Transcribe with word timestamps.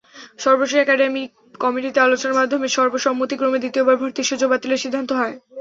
সর্বশেষ 0.39 0.79
একাডেমিক 0.79 1.29
কমিটিতে 1.59 1.99
আলোচনার 2.01 2.37
মাধ্যমে 2.39 2.67
সর্বসম্মতিক্রমে 2.69 3.61
দ্বিতীয়বার 3.61 3.99
ভর্তির 4.01 4.29
সুযোগ 4.29 4.47
বাতিলের 4.51 4.83
সিদ্ধান্ত 4.83 5.09
হয়। 5.13 5.35